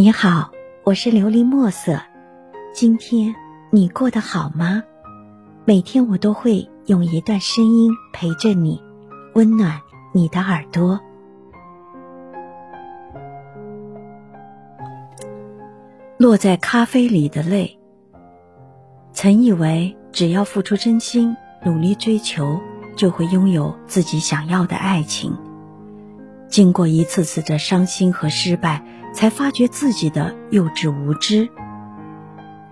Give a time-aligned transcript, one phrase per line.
[0.00, 0.50] 你好，
[0.82, 2.00] 我是琉璃墨色。
[2.72, 3.34] 今天
[3.70, 4.82] 你过得好吗？
[5.66, 8.82] 每天我都会用一段声音陪着你，
[9.34, 9.78] 温暖
[10.14, 10.98] 你的耳朵。
[16.16, 17.78] 落在咖啡里的泪。
[19.12, 22.58] 曾以为只要付出真心，努力追求，
[22.96, 25.36] 就会拥有自己想要的爱情。
[26.50, 31.48] 经过一次次的伤心和失败，才发觉自己的幼稚无知。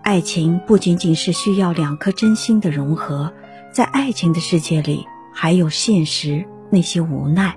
[0.02, 3.32] 爱情不仅仅是需要两颗真心的融合，
[3.72, 7.56] 在爱情的世界里，还有现实那些无奈。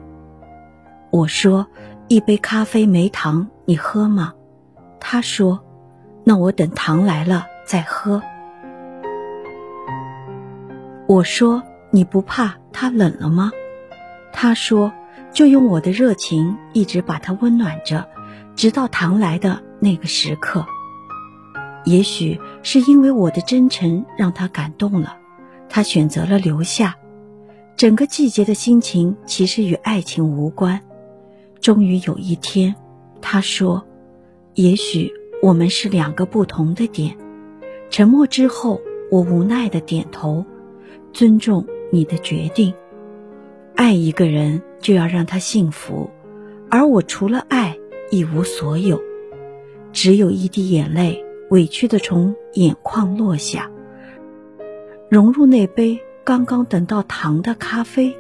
[1.10, 1.66] 我说
[2.08, 4.34] ：“一杯咖啡没糖，你喝吗？”
[5.02, 5.64] 他说
[6.24, 8.22] ：“那我等糖来了再喝。”
[11.10, 13.52] 我说：“你不怕它冷了吗？”
[14.32, 14.94] 他说。
[15.34, 18.08] 就用我的热情一直把它温暖着，
[18.56, 20.66] 直到糖来的那个时刻。
[21.86, 25.18] 也许是因为我的真诚让他感动了，
[25.70, 26.96] 他选择了留下。
[27.76, 30.82] 整个季节的心情其实与爱情无关。
[31.60, 32.76] 终于有一天，
[33.22, 33.84] 他说
[34.54, 37.18] ：“也许我们是两个不同的点。”
[37.90, 40.46] 沉默之后，我无奈的点头，
[41.14, 42.74] 尊重你的决定。
[43.76, 46.10] 爱一个人就要让他幸福，
[46.70, 47.78] 而我除了爱
[48.10, 49.00] 一无所有，
[49.94, 53.70] 只有一滴眼泪委屈的从眼眶落下，
[55.08, 58.18] 融入那杯刚刚等到糖的咖啡，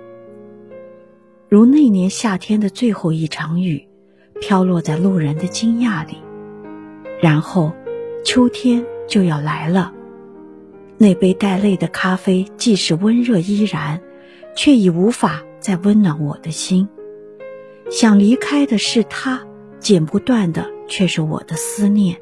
[1.50, 3.88] 如那年夏天的最后一场雨，
[4.40, 6.18] 飘落在路人的惊讶里。
[7.22, 7.72] 然后，
[8.24, 9.94] 秋天就要来了，
[10.98, 14.00] 那杯带泪的咖啡，即使温热依然，
[14.56, 15.44] 却已无法。
[15.62, 16.90] 在温暖我的心，
[17.92, 19.40] 想离开的是他，
[19.80, 22.20] 剪不断的却是我的思念。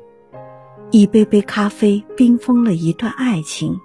[0.91, 3.79] 一杯杯咖啡冰封了一段爱情，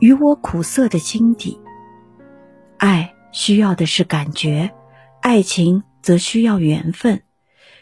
[0.00, 1.60] 与我苦涩的心底。
[2.78, 4.72] 爱需要的是感觉，
[5.22, 7.22] 爱情则需要缘分，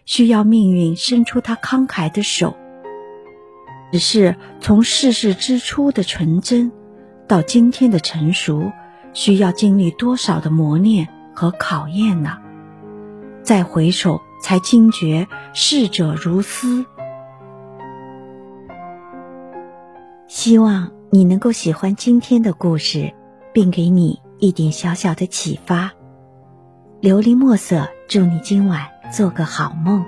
[0.05, 2.55] 需要命运伸出他慷慨的手。
[3.91, 6.71] 只是从世事之初的纯真，
[7.27, 8.71] 到今天的成熟。
[9.17, 12.39] 需要经历多少的磨练和考验呢？
[13.43, 16.85] 再回首，才惊觉逝者如斯。
[20.29, 23.13] 希望你能够喜欢今天的故事，
[23.53, 25.91] 并给你一点小小的启发。
[27.01, 28.81] 琉璃墨色，祝你今晚
[29.13, 30.05] 做个好梦，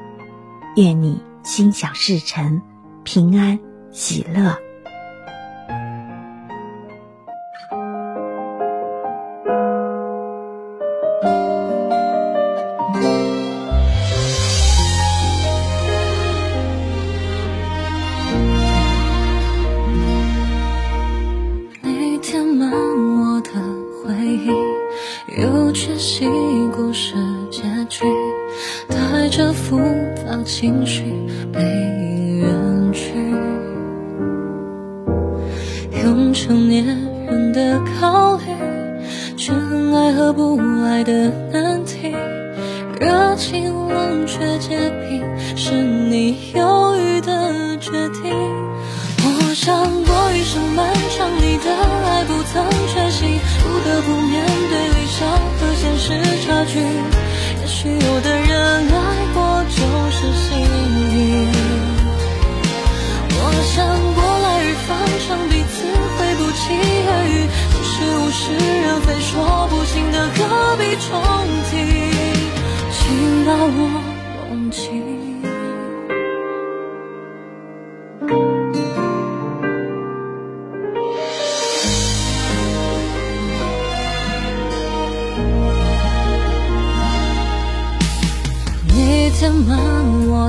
[0.77, 2.61] 愿你心想事成，
[3.05, 3.59] 平安
[3.91, 4.66] 喜乐。
[25.37, 26.27] 又缺席
[26.75, 27.15] 故事
[27.51, 27.61] 结
[27.91, 28.07] 局，
[28.89, 29.79] 带着复
[30.17, 31.03] 杂情绪
[31.53, 33.13] 被远去，
[36.03, 36.87] 用成年
[37.27, 38.45] 人的考虑，
[39.37, 39.55] 权
[39.93, 42.15] 爱和不爱的难题，
[42.99, 45.23] 热情冷却结冰，
[45.55, 47.91] 是你犹豫的决
[48.23, 48.33] 定。
[49.29, 51.71] 我想过余生漫长，你的
[52.07, 53.27] 爱不曾缺席，
[54.03, 55.07] 不面对理。
[55.17, 56.13] 想和现实
[56.45, 58.53] 差距，也许有的人
[58.93, 59.01] 爱
[59.33, 59.81] 过就
[60.11, 60.61] 是幸
[61.15, 61.49] 运。
[63.33, 63.41] 我
[63.73, 63.75] 想
[64.15, 64.89] 过来日方
[65.27, 65.75] 长，彼此
[66.19, 66.61] 会不期
[67.09, 68.43] 而遇，只是物是
[68.83, 69.33] 人非，说
[69.71, 71.09] 不清的何必重
[71.71, 71.73] 提，
[72.93, 73.01] 请
[73.47, 73.79] 把我
[74.51, 75.16] 忘记。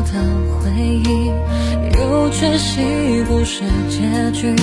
[0.02, 0.12] 的
[0.60, 1.32] 回忆，
[1.98, 4.56] 又缺席不是结局，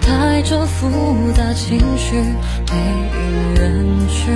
[0.00, 2.16] 带着复杂情绪
[2.66, 2.74] 被
[3.56, 4.30] 远去，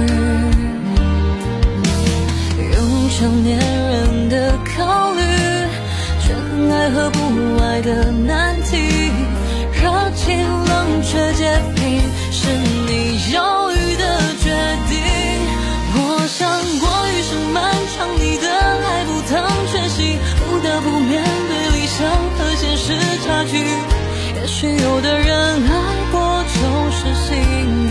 [24.60, 25.70] 许有的人爱
[26.10, 26.58] 过就
[26.90, 27.30] 是幸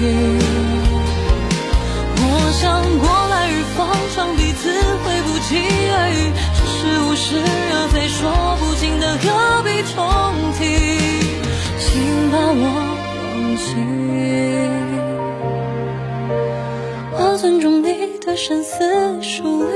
[0.01, 0.05] 运。
[2.19, 2.21] 我
[2.51, 5.55] 想过来日方长彼此会不期
[5.95, 6.19] 而遇
[6.57, 8.19] 只是物是人非说
[8.59, 9.95] 不清的何必重
[10.59, 10.59] 提。
[11.79, 11.85] 请
[12.31, 12.63] 把我
[13.23, 13.65] 忘记
[17.13, 19.69] 我尊重你的深思熟虑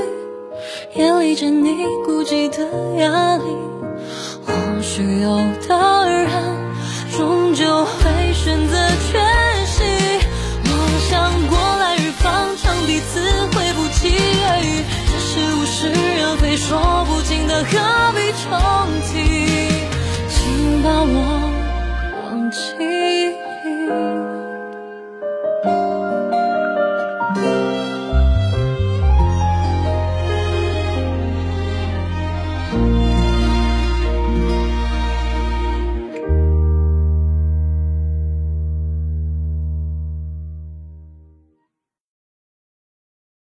[0.94, 2.68] 也理解你孤寂的
[2.98, 3.44] 压力。
[4.44, 4.52] 或
[4.82, 6.71] 许有的人
[7.12, 7.84] 终究